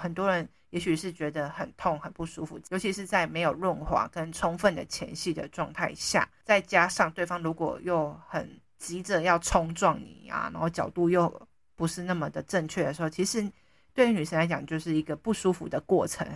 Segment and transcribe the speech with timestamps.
[0.00, 11.30] 很多人也许是觉得很痛、很不舒服，尤其是在没有润滑跟充分的前戏的状态下，再加上对方如果又很急着要冲撞你啊，然后角度又
[11.76, 13.46] 不是那么的正确的时候，其实
[13.92, 16.26] 对于女生来讲就是一个不舒服的过程。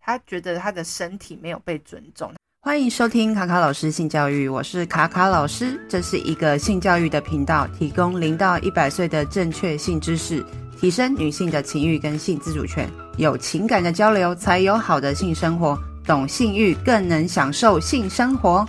[0.00, 2.32] 她觉得她的身体没有被尊重。
[2.60, 10.44] 欢迎收听卡卡老师性教育，我是卡卡老师，这是一个性教育的频道，提供零到一百岁的正确性知识，
[10.78, 18.64] 提升女性的情欲跟性自主权，有情感的交流才有好的性生活，懂性欲更能享受性生活。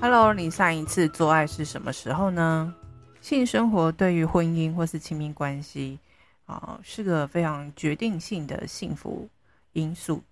[0.00, 2.72] Hello，你上一次做爱是什么时候呢？
[3.20, 5.98] 性生活对于婚姻或是亲密关系
[6.46, 9.28] 啊，是个非常决定性的幸福
[9.72, 10.22] 因素。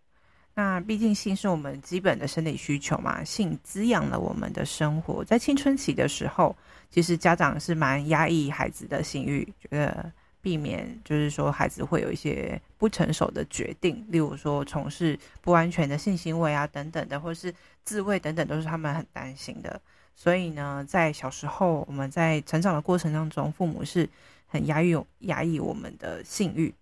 [0.55, 5.25] 那毕竟性是我们基本的生理需求嘛，性滋养了我们的生活。
[5.25, 6.55] 在青春期的时候，
[6.93, 17.55] 其实家长是蛮压抑孩子的性欲，觉得避免就是说孩子会有一些不成熟的决定，例如说从事不安全的性行为啊等等的，或是
[17.85, 19.81] 自慰等等，都是他们很担心的。
[20.17, 24.07] 所以呢，在小时候我们在成长的过程当中，父母是
[24.47, 26.75] 很压抑压抑我们的性欲。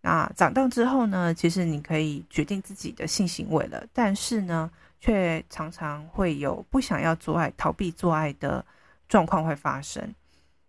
[0.00, 8.64] 那长大之后呢，其实你可以决定自己的性行为了，但是呢，却常常会有不想要做爱、逃避做爱的
[9.08, 10.14] 状况会发生。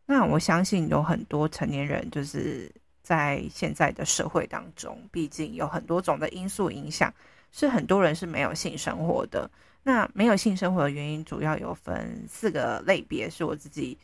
[0.08, 2.72] 那我相信有很多成年人，就是
[3.04, 7.14] 在现在的社会当中，毕竟有很多种的因素影响，
[7.52, 9.48] 是很多人是没有性生活的。
[9.84, 13.96] 那没有性生活的原因，主要有分四个类别，是我自己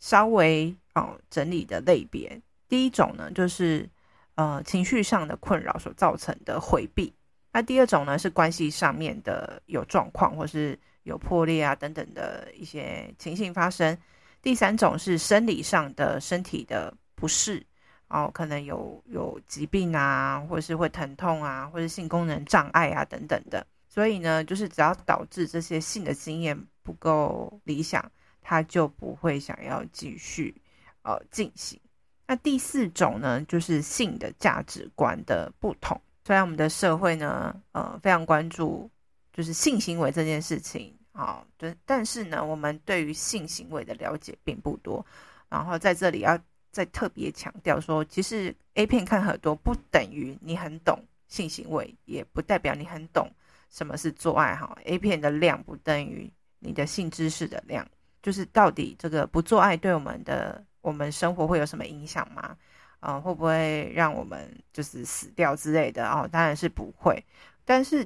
[0.00, 2.38] 稍微哦整理的类别。
[2.68, 3.88] 第一种呢，就是。
[4.34, 7.12] 呃，情绪上的困扰所造成的回避。
[7.52, 13.96] 那第二种呢，是关系上面的有状况，或是有破裂啊等等的一些情形发生。
[14.42, 17.64] 第三种是生理上的身体的不适，
[18.08, 23.64] 哦，可能有有疾病啊，或是会疼痛啊，或是性功能障碍啊等等的。
[23.88, 28.04] 所以呢，就是只要导致这些性的经验不够理想，
[28.40, 30.54] 他就不会想要继续
[31.02, 31.78] 呃进行。
[32.26, 36.00] 那第四种呢，就是性的价值观的不同。
[36.24, 38.90] 虽然我们的社会呢，呃，非常关注
[39.32, 45.04] 就是性行为这件事情啊，对，但是呢，我们对于性行为的了解并不多。
[45.48, 46.38] 然后在这里要
[46.70, 53.30] 再特别强调说，其实 A 片看很多，不等于你很懂性行为，也不代表你很懂
[53.70, 54.76] 什么是做爱哈。
[54.84, 57.86] A 片的量不等于你的性知识的量，
[58.22, 60.64] 就是到底这个不做爱对我们的。
[60.82, 62.56] 我们生活会有什么影响吗？
[63.02, 66.08] 嗯、会不会让我们就是死掉之类的？
[66.08, 67.24] 哦，当然是不会，
[67.64, 68.04] 但是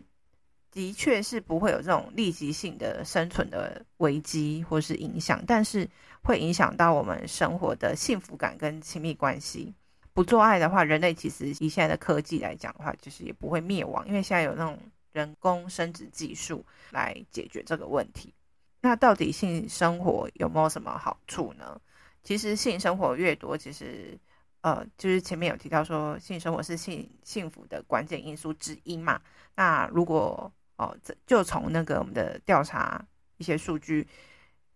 [0.77, 5.89] 的确是不会有这种立即性的生存的危机或是影响，但是
[6.23, 9.75] 会影响到我们生活的幸福感跟亲密关系。
[10.13, 14.79] 不做爱的话，人类其实以现在的科技来讲的话，就是也不会灭亡，因为现在有那种
[15.13, 18.35] 人工生殖技术来解决这个问题。
[18.83, 21.81] 那到底性生活有没有什么好处呢？
[22.23, 24.19] 其实性生活越多，其实，
[24.61, 29.19] 呃，就是前面有提到说，性生活是性幸福的关键因素之一嘛。
[29.55, 33.05] 那如果哦，就从那个我们的调查
[33.37, 34.07] 一些数据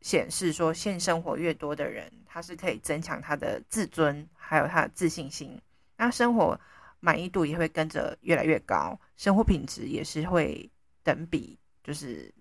[0.00, 5.60] 显示说，性生活越多的人，他是可以增强他的自尊，还有他的自信心。
[5.96, 6.58] 那生活
[7.00, 10.70] 满意度也会跟着越来越高，生活品质也是会
[11.02, 12.32] 等比就是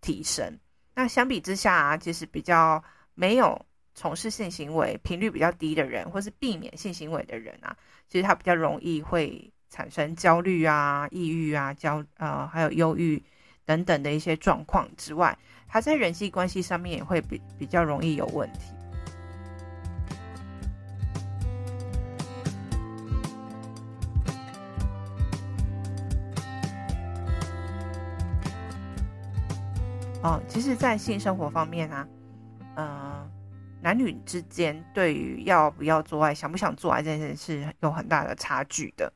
[0.00, 0.58] 提升。
[0.94, 2.82] 那相比之下啊，其实比较
[3.14, 3.66] 没有。
[3.94, 7.76] 从事性行为频率比较低的人，或是避免性行为的人啊，
[8.08, 13.22] 其实他比较容易会产生焦虑啊、抑郁啊、焦呃还有忧郁
[13.64, 18.74] 等等的一些状况之外，他在人际关系上面也会比比较容易有问题。
[30.22, 32.06] 哦，其实，在性生活方面啊，
[32.76, 33.30] 嗯、
[33.80, 39.10] 男女之间对于要不要做爱、想不想做爱这件事是有很大的差距的。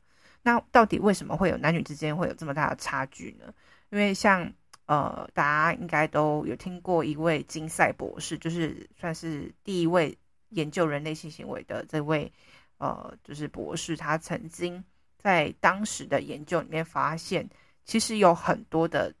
[0.47, 3.53] 那到底为什么会有男女之间会有这么大的差距呢？
[3.89, 4.49] 因为像
[4.85, 10.17] 呃，大家应该都有听过一位金赛博士，就是算是第一位
[10.51, 12.31] 研究人类性行为的这位
[12.77, 14.81] 呃，就是博士，他曾经
[15.17, 17.45] 在当时的研究里面发现，
[17.83, 19.13] 其实有很多的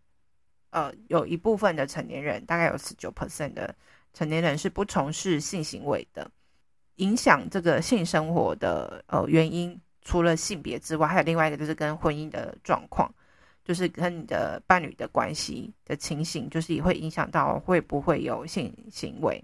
[0.69, 3.75] 呃，有一部分的成年人，大概有十九 percent 的。
[4.13, 6.31] 成年人是不从事性行为的，
[6.95, 9.77] 影响这个性生活的呃原因，
[10.07, 13.13] 除了性别之外，还有另外一个就是跟婚姻的状况，
[13.65, 19.43] 就是跟你的伴侣的关系的情形，就是也会影响到会不会有性行为。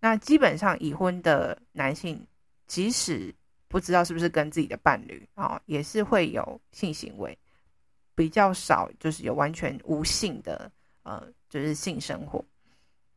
[0.00, 2.26] 那基本上已婚的男性，
[2.66, 3.34] 即使
[3.68, 7.36] 不知道是不是跟自己的伴侣啊，也是会有性行为，
[8.14, 10.72] 比较少就是有完全无性的
[11.02, 12.42] 呃，就是性生活。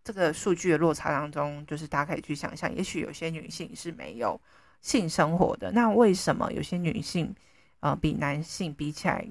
[0.04, 4.38] 这个数据的落差当中，就是大家可以去想象，也许有些女性是没有
[4.82, 7.36] 性生活的，那为什么有些女性
[7.80, 9.28] 呃比男性比起来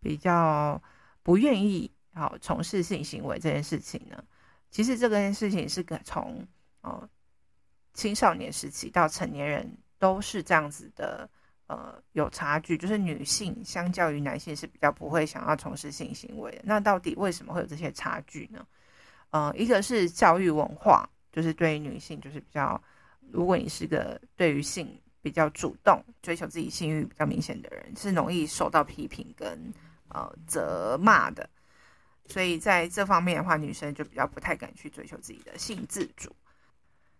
[0.00, 0.82] 比较
[1.22, 4.22] 不愿意好、从事性行为这件事情呢？
[4.70, 6.46] 其实这件事情是个从
[6.80, 7.08] 呃
[7.94, 11.28] 青少年时期到成年人都是这样子的，
[11.66, 16.62] 呃有差距，就是女性相较于男性是比较不会想要从事性行为的。
[16.64, 18.66] 那到底为什么会有这些差距呢？
[19.30, 22.80] 呃，一个是教育文化，就是对于女性就是比较，
[23.30, 24.88] 如果你是个对于性
[25.22, 29.72] 比较主动、追求自己性欲比较明显的人，是容易受到批评跟
[30.08, 31.48] 呃责骂的。
[32.26, 36.34] 所以在这方面的话，女生就比较不太敢去追求自己的性自主。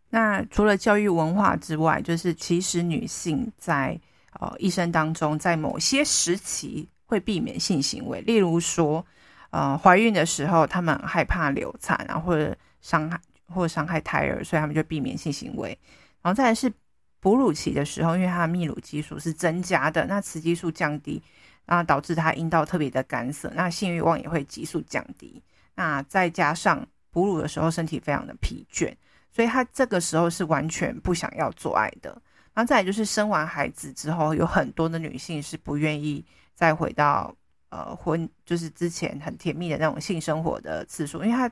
[0.09, 4.01] 那除了教育文化之外，就是其实女性在
[4.33, 9.05] 呃一生当中，在某些时期会避免性行为，例如说，
[9.51, 15.79] 呃怀孕的时候，她们害怕流产啊，或者伤害或伤害胎儿，所以他们就避免性行为。
[16.23, 16.73] 然后再来是
[17.21, 21.23] 哺乳期的时候，因为她的泌乳激素是增加的，那雌激素降低。
[21.69, 25.43] 那导致他阴道特别的干涩，那性欲望也会急速降低。
[25.75, 28.95] 那再加上哺乳的时候身体非常的疲倦，
[29.33, 32.11] 所以他这个时候是完全不想要做爱的。
[32.55, 37.35] 然后再来就是生完孩子之后，有很多的女性是不愿意再回到
[37.71, 41.51] 呃婚，就是之前很甜蜜的那种性生活的次数，因为她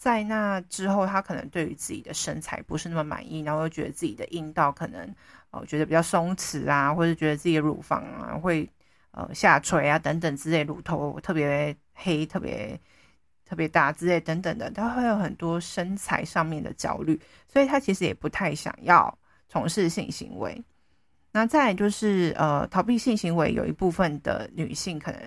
[0.00, 5.14] 在那之后，她可能对于自己的身材不是那么满意，然后又觉得自己的阴道可能
[5.50, 8.66] 哦、觉得比较松弛啊，或者觉得自己的乳房啊会。
[9.12, 12.80] 呃，下垂啊，等等之类，乳头特别黑，特别
[13.44, 19.12] 特别大之类等等的，他会有很多身材上面的焦虑，所以他其实也不太想要
[19.48, 20.62] 从事性行为。
[21.32, 25.20] 那再来就是呃，逃避性行为，有一部分的女性可能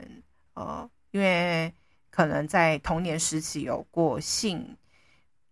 [0.53, 1.69] 呃，因为
[2.13, 4.77] 可能在童年时期有过性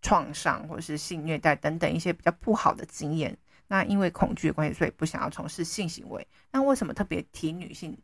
[0.04, 3.36] 创伤或者是性虐待等等一些比较不好的经验，
[3.68, 6.28] 那因为恐惧的关系，所以不想要从事性行为。
[6.52, 7.98] 那为什么特别提女性？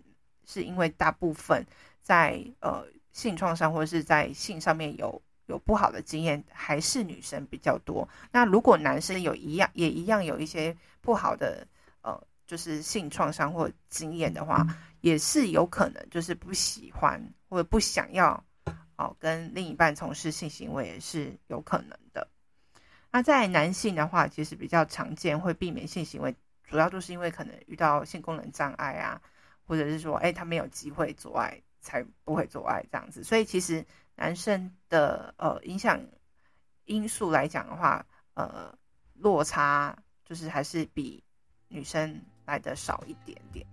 [0.49, 1.63] 是因为大部分
[2.01, 8.07] 在呃性创伤或者是在性上面有有不好的经验，还是女生比较多。
[8.31, 11.67] 那如果男生有一样也一样有一些不好的
[12.01, 14.65] 呃就是性创伤或经验的话，
[15.01, 18.41] 也是有可能就是不喜欢或者不想要
[18.97, 22.27] 哦、跟另一半从事性行为也是有可能的。
[23.11, 29.21] 那在男性的话，其实比较常见会避免性行为，主要就是因为可能遇到性功能障碍啊。
[29.69, 33.21] 或者是说，哎，他没有机会做爱，才不会做爱这样子。
[33.21, 33.85] 所以其实
[34.15, 36.01] 男生的呃影响
[36.85, 38.05] 因素来讲的话，
[38.35, 38.73] 呃，
[39.15, 41.21] 落差就是还是比
[41.67, 43.67] 女生来的少一点点。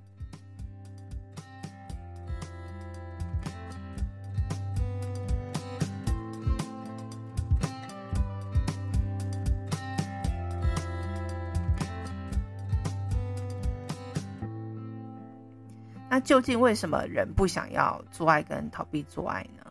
[16.14, 19.64] 那究竟为什么人不想要做爱跟逃避做爱呢？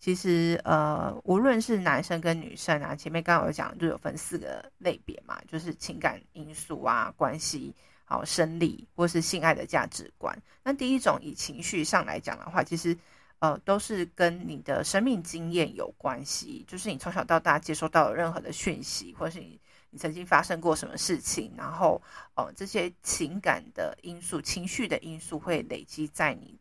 [0.00, 7.72] 其实，呃，无论是男生跟女生啊，前面刚刚有讲，就有分四个类别嘛，就是情感因素啊、关系、
[8.04, 10.36] 好生理或是性爱的价值观。
[10.64, 12.98] 那第一种以情绪上来讲的话，其实，
[13.38, 19.60] 呃，都是跟你的生命经验有关系，就是你从小到大接收到的任何的讯息，或是你。
[19.90, 21.52] 你曾经发生过什么事情？
[21.56, 22.00] 然后，
[22.34, 26.58] 呃，这些情感的因素、情绪的因素会累积在你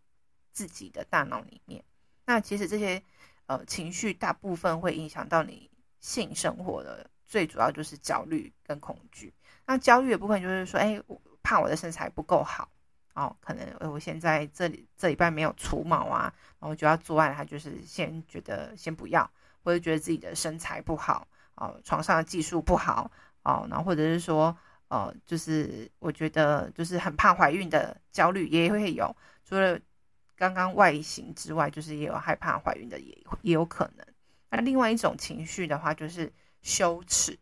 [0.51, 1.83] 自己的大脑里面。
[2.25, 3.01] 那其实这些
[3.47, 9.33] 呃情绪大部分会影响到你性生活的，最主要就是焦虑跟恐惧。
[9.65, 12.69] 那焦虑的部分就是说，哎，我怕我的身材不够好
[13.15, 19.29] 哦，可能我现在这里这礼拜没有除毛啊，然后就要做爱，他就是先觉得先不要，
[19.63, 21.27] 或者觉得自己的身材不好。
[21.55, 23.09] 哦，床上的技术不好
[23.43, 24.55] 哦，然后或者是说，
[24.87, 29.79] 呃，就是我觉得就是很怕怀孕的焦虑也会有，除了
[30.35, 34.05] 刚刚外形之外，就是也有害怕怀孕的也也有可能。
[34.49, 36.31] 那另外一种情绪的话，就是
[36.61, 37.37] 羞耻。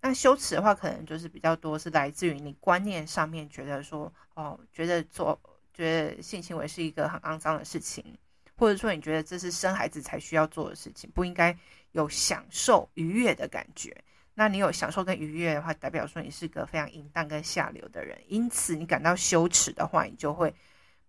[0.00, 5.40] 那羞耻的话，可能就是比较多是来自于你观念上面觉得说，哦，觉得做
[5.74, 8.16] 觉得性行为是一个很肮脏的事情。
[8.58, 11.54] 或者说你觉得这是生孩子才需要做的事情，不应该
[11.96, 13.96] 有享受愉悦的感觉。
[14.34, 20.54] 那你有享受跟愉悦的话，代表说你是个非常淫荡跟下流的人，因此你感到羞耻的话，你就会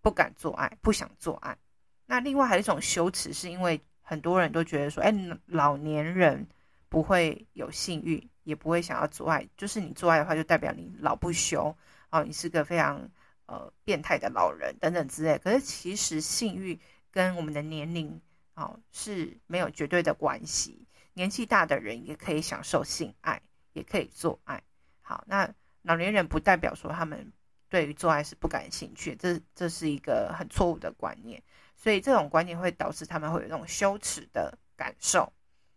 [0.02, 1.58] 不敢做爱，不想做爱。
[2.06, 5.14] 那另外还有一种羞耻，是因为很多人都觉得说，哎，
[5.46, 6.48] 老年人
[6.88, 11.76] 不会有性欲，也不会想要做爱，就是你做爱的话，就代表你老不休
[12.12, 13.10] 哦，你是个非常
[13.48, 15.38] 呃变态的老人等等之类。
[15.40, 16.80] 可是其实性欲
[17.12, 18.22] 跟我们的年龄
[18.58, 23.40] 哦是没有绝对的关系，年纪大的人也可以享受性爱，
[23.74, 24.62] 也可以做爱。
[25.02, 27.32] 好，那老年人不代表说他们
[27.70, 31.42] 对于做爱是不感兴趣，这这是一个很错误的观念。
[31.76, 35.32] 所以这种观念会导致他们会有那种羞耻的感受。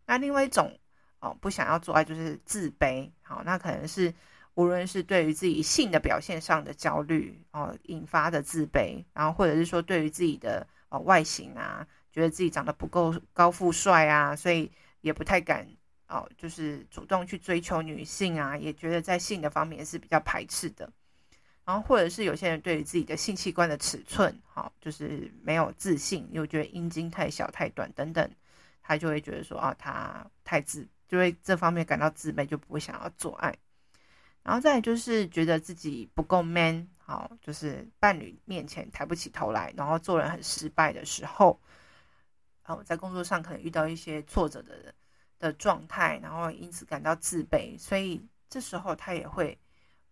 [0.07, 0.81] 那另外一种
[1.21, 3.11] 哦，不想要做爱就是自卑。
[3.21, 4.13] 好，那可能是
[4.55, 15.67] 无论是对于自己性的表现上的焦虑哦引发的自卑，然后或者是说对于自己的哦外形啊，觉得自己长得不够高富帅啊，所以也不太敢
[16.09, 20.91] 哦，就是主动去追求女性啊，也觉得在性的方面是比较排斥的。
[21.65, 28.29] 然后，或者是有些人对于自己的性器官的尺寸，好，就是没有自信，又觉得阴茎太小、太短等等，
[28.83, 33.55] 他就会觉得说啊，他太自，就会这方面感到自卑，就不会想要做爱。
[34.43, 41.61] 然后再就是觉得自己不够 man，好，就是伴侣面前抬不起头来，然后做人很失败的时候，
[42.71, 44.95] 哦，在工作上可能遇到一些挫折的
[45.39, 49.59] 的状态，然后因此感到自卑，所以这时候他也会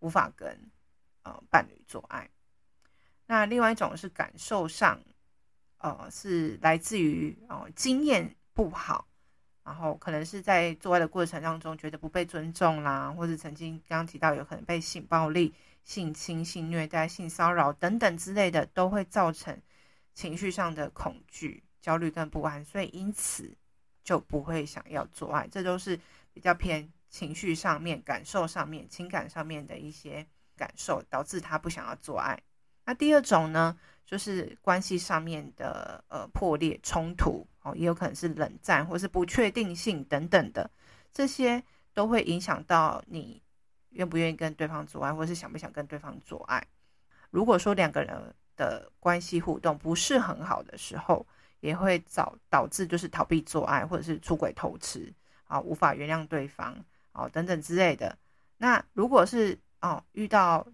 [0.00, 0.70] 无法跟。
[1.50, 2.26] 伴侣做爱，
[3.26, 4.98] 那另外一种是感受上，
[5.76, 9.06] 呃，是来自于哦、经验不好，
[9.62, 15.52] 然后可能是在做爱的过程当中觉得不被尊重啦，或者曾经刚刚提到有可能被性暴力、
[15.84, 19.60] 性侵、性虐待、性骚扰等等之类的，都会造成
[20.14, 23.56] 情绪上的恐惧、焦虑跟不安，所以因此
[24.02, 25.46] 就不会想要做爱。
[25.50, 25.98] 这都是
[26.32, 30.26] 比较偏情绪上面、感受上面、情感上面的一些。
[30.58, 32.36] 感受导致他不想要做爱。
[32.84, 40.68] 那第二种呢，就是关系上面的呃破裂冲突哦，也有可能是冷战或是不确定性等等的，
[41.12, 41.62] 这些
[41.94, 43.40] 都会影响到你
[43.90, 46.60] 愿不愿意跟对方做爱，或是想不想跟对方做爱。
[47.30, 51.24] 如果说两个人的关系互动不是很好的时候，
[51.60, 55.12] 也会导导致就是逃避做爱，或者是出轨偷吃
[55.44, 56.76] 啊，无法原谅对方
[57.12, 58.16] 啊等等之类的。
[58.56, 60.66] 那如果是哦，遇到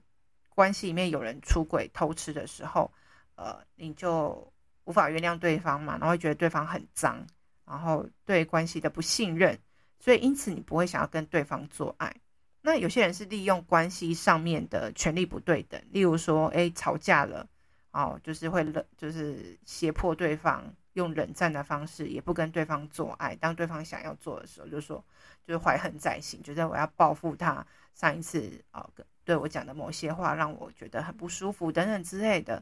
[0.51, 2.91] 关系里面有人出轨偷吃的时候，
[3.37, 4.53] 呃，你就
[4.85, 7.27] 无法原谅对方嘛，然后会觉得对方很脏，
[7.67, 9.59] 然后对关系的不信任，
[9.99, 12.15] 所以因此你不会想要跟对方做爱。
[12.63, 17.47] 那有些人是利用关系上面的权利不对等，例如说，哎，吵架了，
[17.95, 23.37] 哦，就是会冷，就是胁迫对方用冷战的方式，也不跟对方做爱。
[23.37, 25.03] 当对方想要做的时候，就说，
[25.47, 27.65] 就是怀恨在心，觉得我要报复他。
[27.95, 28.85] 上一次啊，
[29.25, 32.61] 对我讲的某些话让我觉得很不舒服等等之类的。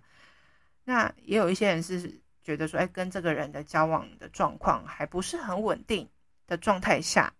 [0.84, 6.06] 那也有一些人是觉得说，哎，跟这个人的交往的状况还不是很稳定
[6.46, 7.32] 的状态下，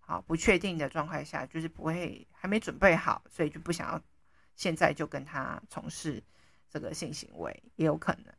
[0.00, 4.02] 好，不确定的状态下，就是不会还没准备好，所以就不想要
[4.54, 6.22] 现在就跟他从事
[6.70, 8.34] 这个性行为，也有可能。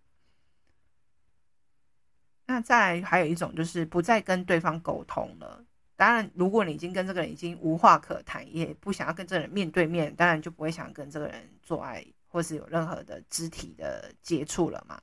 [2.45, 5.63] 那再来还有一种就是不再跟对方沟通了。
[5.95, 15.00] 当然，如果你已经跟这个人已经无话可谈，也不想要跟这个人面对面，当然就不会想跟这个人做爱，或是有任何的肢体的接触了嘛。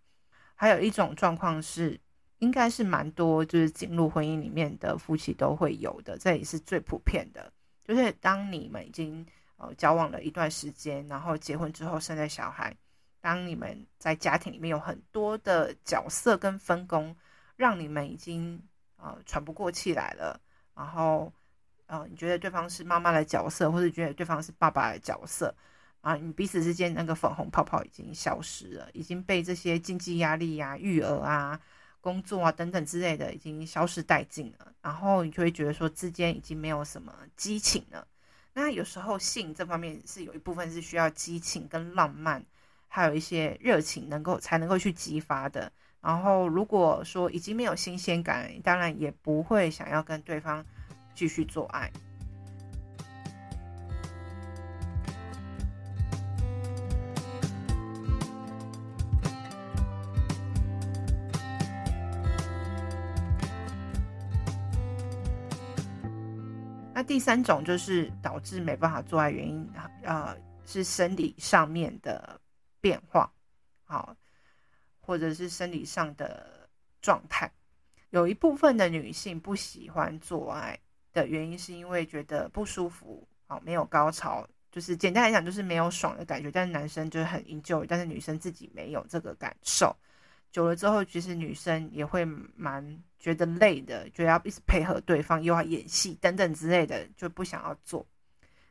[0.54, 2.00] 还有一种状况是，
[2.38, 7.52] 应该是蛮多，就是进入婚姻里面的夫妻都会有的，这也是最普遍的。
[7.84, 9.24] 就是当你们已经
[9.58, 12.74] 呃交往了一段时间，然后结婚之后生了小孩，
[13.26, 17.16] 当你们在家庭里面有很多的角色跟分工，
[17.56, 18.62] 让你们已经
[18.98, 20.40] 呃喘不过气来了。
[20.76, 21.32] 然后，
[21.86, 25.52] 呃，你觉得对方是妈妈的角色，或者觉得对方是爸爸的角色，
[26.02, 31.60] 啊，你彼此之间那个粉红泡泡已经消失了，已经被这些经济压力呀、育儿啊、
[32.00, 34.72] 工作啊等等之类的已经消失殆尽了。
[34.80, 38.06] 然后你就会觉得说，之间已经没有什么激情了。
[38.52, 42.46] 那有时候性这方面是有一部分是需要激情跟浪漫，
[42.88, 45.70] 还有一些热情能够才能够去激发的。
[46.00, 50.64] 然后，如果说已经没有新鲜感，当然也不会想要跟对方
[51.14, 51.90] 继续做爱。
[66.94, 69.68] 那第三种就是导致没办法做爱原因，
[70.02, 72.35] 呃，是生理上面的
[72.86, 73.32] 变化。
[73.84, 74.16] 好。
[75.08, 76.68] 或者是生理上的
[77.00, 77.48] 状态，
[78.10, 80.76] 有一部分的女性不喜欢做爱
[81.12, 86.50] 的原因，是因为觉得不舒服，好，没有高潮，就是简单来讲就是没有爽的感觉。
[86.50, 89.94] 但是男生就是很 enjoy，但是女生自己没有这个感受。
[90.50, 92.24] 久了之后，其实女生也会
[92.56, 98.04] 蛮觉得累的，觉得要一直配合对方，又要演戏等等之类的，就不想要做。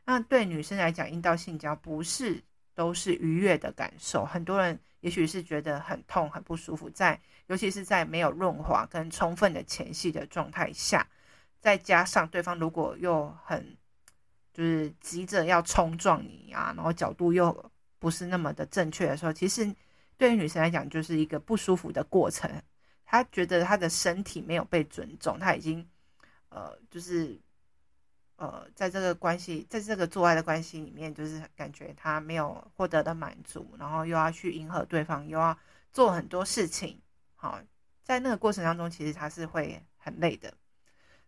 [0.03, 2.43] 那对女生来讲，阴道性交不是
[2.75, 4.23] 都是愉悦的感受。
[4.23, 11.07] 很多人也许是觉得很痛、很不舒服，在尤其是在没有润滑跟充分的前戏的状态下，
[11.59, 13.75] 再加上对方如果又很
[14.53, 19.73] 就是急着要冲撞你啊，然后角度又不是那么的正确的时候，其实
[20.17, 22.51] 对于女生来讲就是一个不舒服的过程。
[23.05, 25.87] 她觉得她的身体没有被尊重，她已经
[26.49, 27.39] 呃就是。
[28.37, 35.57] 呃，在这个关系，在这个做爱的关系里面，就是感觉他没有获得的满足，然后又要去迎合对方，又要
[35.93, 37.01] 做很多事情。
[37.35, 37.61] 好，
[38.03, 40.53] 在那个过程当中，其实他是会很累的。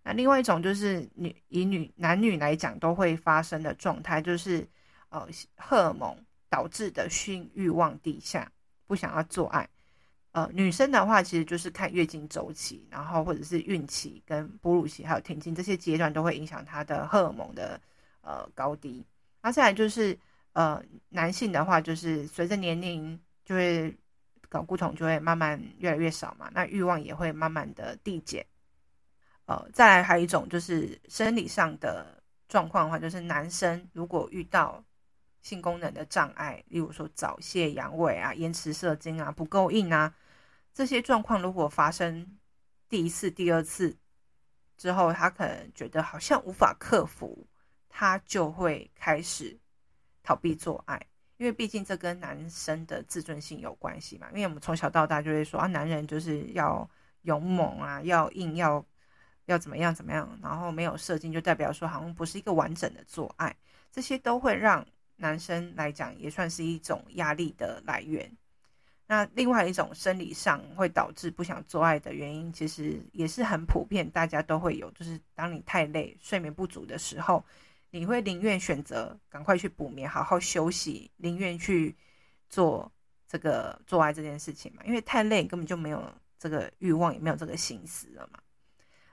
[0.03, 4.67] 那另外一种就是女以女男女来讲都会发生的状态，就是
[5.09, 6.17] 呃荷尔蒙
[6.49, 8.51] 导致的性欲望低下，
[8.85, 9.67] 不想要做爱。
[10.37, 17.81] 呃，女生的话，其实就是看月经周期，然后或者是孕期、跟哺乳期还有停经这些阶段，都会影响她的荷尔蒙的
[18.21, 19.03] 呃高低。
[19.41, 20.15] 那再来就是
[20.53, 20.79] 呃，
[21.09, 23.97] 男性的话，就是随着年龄就会
[24.47, 28.45] 睾固酮就会慢慢越来越少嘛，那欲望也会慢慢的递减。
[29.47, 34.83] 呃，再来还有一种就是生理上的状况的话，就是男生如果遇到
[35.41, 40.13] 性功能的障碍，例如说早泄、阳痿啊、延迟射精啊、不够硬啊。
[40.77, 42.37] 这些状况如果发生
[42.87, 43.97] 第一次、第二次
[44.77, 47.47] 之后，他可能觉得好像无法克服，
[47.89, 49.59] 他就会开始
[50.21, 51.03] 逃避做爱，
[51.37, 54.27] 因为毕竟这跟男生的自尊心有关系嘛。
[54.29, 56.87] 因为我们从小到大就会说啊，男人就是要
[57.23, 58.85] 勇猛啊，要硬，要
[59.45, 63.57] 要怎么样怎么样，然后没有射精就代表说好像不是一个完整的做爱，
[63.91, 68.31] 这些都会让男生来讲也算是一种压力的来源。
[69.09, 77.41] 那另外一种生理上会导致不想做爱的原因，其实也是很普遍，大家都会有，就是当你太累、睡眠不足的时候，
[77.91, 81.95] 你会宁愿选择赶快去补眠、好好休息，宁愿去
[82.49, 82.91] 做
[83.25, 86.03] 这个做爱这件事情嘛，因为太累根本就没有
[86.37, 88.39] 这个欲望，也没有这个心思了嘛。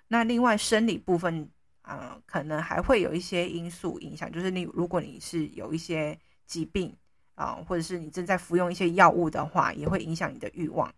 [0.08, 1.48] 那另外生理部分
[1.82, 6.96] 啊、可能还会有一些因素影响，就是你如果你是有一些疾病。
[7.34, 10.92] 啊，或者是你正在服用一些药物的话，也会影响你的欲望。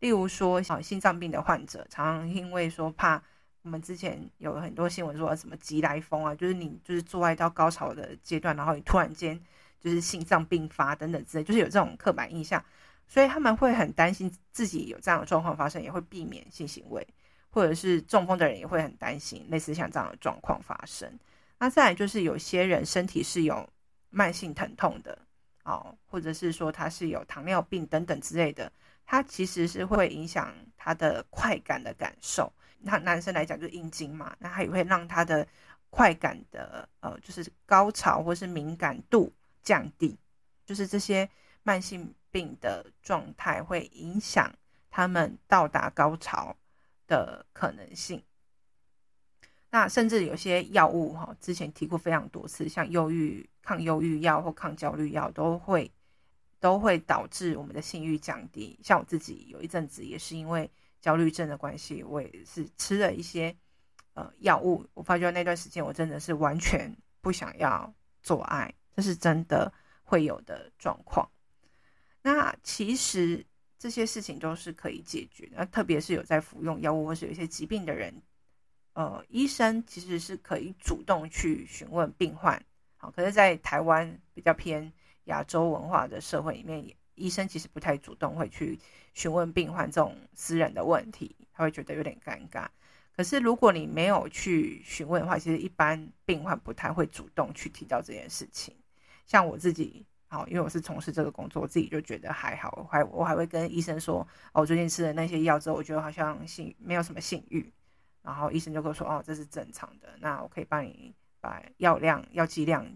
[0.00, 3.22] 例如说，啊，心脏病的患者常常因为说怕，
[3.62, 9.40] 我们之前有很多新闻说什么急来风啊，就是你就是做爱到高潮的阶段，然后你突然间
[9.78, 12.64] 就是心脏病发等等之类，就是有这种刻板印象，
[13.06, 17.06] 所以他们会很担心自己有这样的状况发生，也会避免性行为，
[17.50, 21.18] 或者是中风的人也会很担心类似像这样的状况发生。
[21.60, 23.68] 那再来就是有些人身体是有
[24.10, 25.16] 慢性疼痛的。
[25.64, 28.70] 哦，或者是说他是有糖尿病等等之类的，
[29.04, 32.52] 他其实是会影响他的快感的感受。
[32.78, 35.46] 那男生来讲就是阴茎嘛，那他也会让他的
[35.90, 40.18] 快感的呃，就是高潮或是敏感度降低，
[40.66, 41.28] 就是这些
[41.62, 44.52] 慢性病的状态会影响
[44.90, 46.56] 他们到达高潮
[47.06, 48.20] 的可能性。
[49.74, 55.90] 那甚至有些药物哈，之前提过非常多次，像忧郁、抗忧郁药或抗焦虑药，都会
[56.60, 58.78] 都会导致我们的性欲降低。
[58.82, 63.56] 像我自己有一阵子也是因为焦虑症的关系，我也是吃了一些
[64.12, 67.90] 呃药物，我发觉那段时间我真的是完全不想要
[68.22, 69.72] 做爱，这是真的
[70.04, 71.26] 会有的状况。
[72.20, 73.42] 那其实
[73.78, 78.14] 这些事情都是可以解决的，那特别是有在服用药物或是有一些疾病的人。
[78.94, 82.62] 呃，医生其实是可以主动去询问病患，
[82.98, 84.92] 好，可是，在台湾比较偏
[85.24, 88.78] 亚洲文化的社会里面，医生其实不太主动会去
[89.14, 92.66] 询问病患这种私人的问题，他会觉得有点尴尬。
[93.16, 98.74] 可是，如果你没有去询问的话，其实一般病患不太会主动去提到这件事情。
[99.24, 104.20] 像我自己，好，因为我是从事这个工作，我自己就觉得还好，我还我还会跟医生说，
[104.52, 107.72] 哦，我最近吃的那些药之后，我觉得好像性没有什么性欲。
[108.22, 112.86] 然后医生就跟我说：“哦，这是正常的，那我可以帮你把药量、药剂量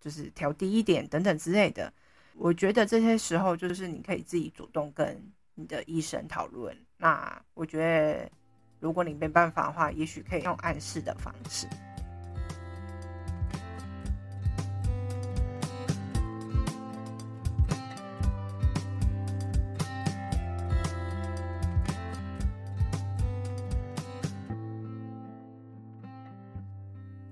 [0.00, 1.92] 就是调低一点等等之类的。”
[2.36, 5.20] 我觉得这些时候就是你可以自己主动跟
[5.54, 6.76] 你的医生讨论。
[6.96, 8.30] 那我觉得
[8.78, 11.66] 如果你没办法的话，也许可以用暗示的方式。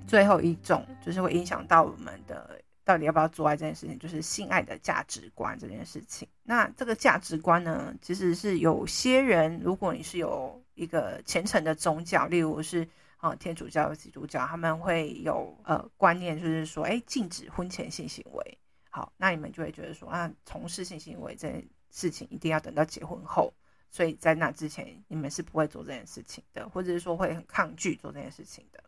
[0.06, 6.28] 最后一种就是会影响到我们的到底要不要做爱这件事情，就是性爱的价值观这件事情。
[6.44, 18.58] 那这个价值观呢，其实是有些人，如果你是有一个虔诚的宗教，例如是啊天主教、基督教，他们会有呃观念，就是说，哎，禁止婚前性行为。
[18.88, 23.52] 好，那你们就会觉得说啊，从事性行为这件事情一定要等到结婚后，
[23.90, 28.82] 所以在那之前你们是不会做这件事情的，或者是说会很抗拒做这件事情的。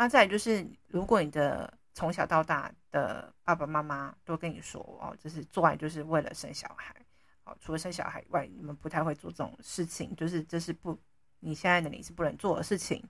[0.00, 6.96] 那再就是，如果你的从小到大的爸爸妈妈都跟你说哦，就是做爱就是为了生小孩，
[7.44, 10.98] 哦，除了生小孩以外，你们不太会做这种事情，就是这是不
[11.40, 13.06] 你现在的你是不能做的事情。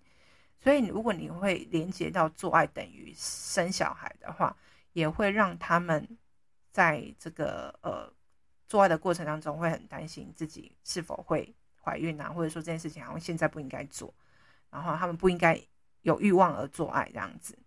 [0.58, 4.56] 所以，如果你会连接到做爱等于生小孩的话，
[4.92, 6.18] 也会让他们
[6.72, 8.12] 在这个呃
[8.66, 14.12] 做爱的过程当中会很担心自己是否会怀孕啊，或者说这件事情好像现在不应该做，
[14.70, 15.56] 然后他们不应该
[16.02, 17.58] 有欲望而做爱这样子。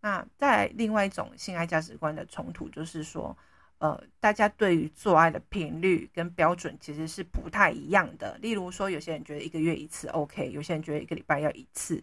[0.00, 3.36] 那再另外一种性爱价值观的冲突，就是说，
[3.78, 8.38] 呃，大家对于做爱的频率跟标准其实是不太一样的。
[8.38, 12.02] 例如说，有些人觉得一个月一次 OK，有些人觉得一个礼拜要一次。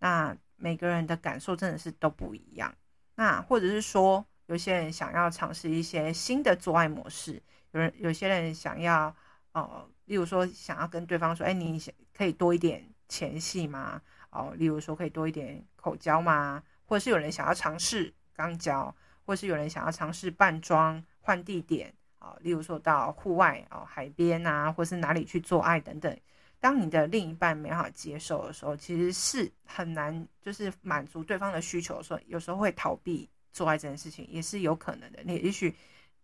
[0.00, 2.74] 那每个人的感受真的是都不一样。
[3.14, 9.14] 那或者是说，有些人想要尝试一些新的做爱模式，有人有些人想要，
[9.52, 11.80] 呃，例如说想要跟对方说，哎，你
[12.12, 14.02] 可以多一点前戏吗？
[14.34, 16.62] 哦，例如说可以多一点口交吗？
[16.84, 18.94] 或者是有人想要尝试肛交，
[19.24, 26.14] 或者是有人想要尝试扮装换地点啊，例如说到户外哦，海边啊，或是哪里去做爱等等。
[26.60, 35.22] 当你的另一半没办法接受的时候，其实是很难，就是满足对方的需求的时候，有时候会逃避做爱这件事情，也是有可能的。
[35.24, 35.74] 你也许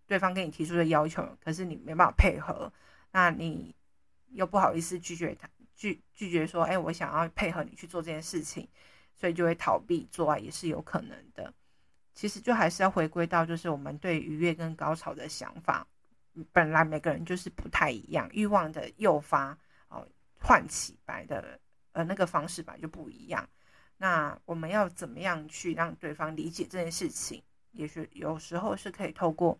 [0.06, 2.72] 对方跟你提出的要求，可是你没办法配合，
[3.12, 3.74] 那你
[4.30, 5.48] 又不好意思拒绝他，
[5.80, 8.68] 拒拒绝说，哎，我想要配合你去做这件事情，
[9.16, 11.54] 所以就会逃避做爱，也是有可能的。
[12.12, 15.86] 其实就还是要回归到，就是我们对愉悦跟高潮的想法，
[16.52, 19.56] 本来每个人就是不太一样，欲望的诱发
[19.88, 20.06] 哦。
[20.42, 21.60] 唤起白的
[21.92, 23.48] 呃那个方式吧就不一样，
[23.98, 27.42] 那我们要怎么样去让对方理解这件事情？
[27.72, 29.58] 也许有时候是可以透过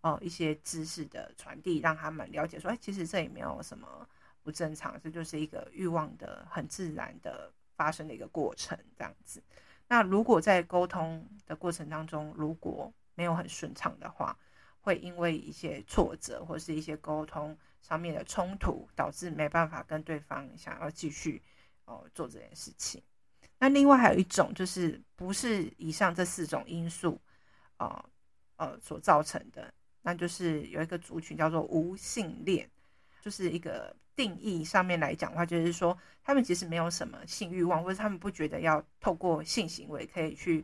[0.00, 4.08] 哦、一些知识的传递，让他们了解说，哎，其实这也没有什么
[4.42, 9.42] 不正常，这就是一个欲望的很自然的发生的一个过程，这样子。
[9.88, 14.36] 那如果在沟通的过程当中，如果没有很顺畅的话，
[14.80, 21.42] 会因为一些挫折或是一些沟通上面的冲突，导致没办法跟对方想要继续
[21.84, 23.02] 哦做这件事情。
[23.58, 27.20] 那另外还有一种就是不是以上这四种因素，
[27.76, 28.04] 呃
[28.56, 32.68] 呃所造成的，那就是有一个族群叫做无性恋，
[33.22, 40.62] 就是一个定义上面来讲的话，就是说他们其实没有什么性欲望，或者他们不觉得要透过性行为可以去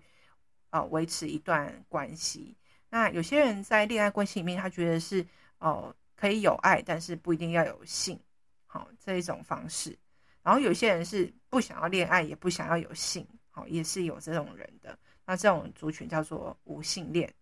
[0.69, 2.55] 呃维持一段关系。
[2.91, 5.27] 那有些人在恋爱关系里面，他觉得是
[5.61, 5.95] 哦。
[6.21, 8.19] 可以有爱，但是不一定要有性，
[8.67, 9.97] 好，这一种方式。
[10.43, 14.99] 然后有些人是不想要恋爱，也不想要有性，好，也是有这种人的。
[15.25, 17.33] 那这种族群叫做无性恋。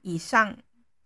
[0.00, 0.56] 以上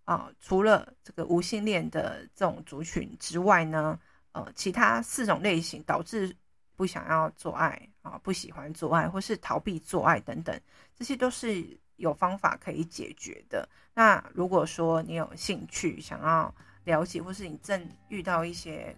[0.05, 3.99] 啊，除了这个无性恋的这种族群之外呢，
[4.33, 6.35] 呃，其他四种类型导致
[6.77, 10.61] 不想要做爱啊，不喜欢做爱，或是逃避做爱等等，
[10.95, 11.79] 这些都是。
[12.01, 13.69] 有方法可以解决的。
[13.93, 18.97] 那如果说你有兴趣想要了解，或是你正遇到一些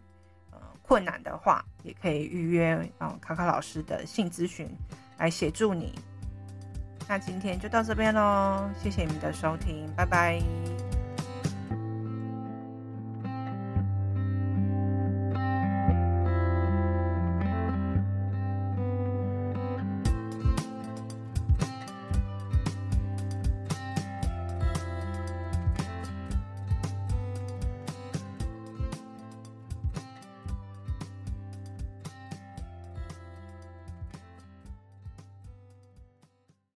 [0.52, 4.70] 呃困难的话，也可以预约啊卡卡老师的性咨询
[5.18, 5.98] 来协助你。
[7.08, 10.40] 那今天就到这边喽，谢谢你们的收听，拜拜。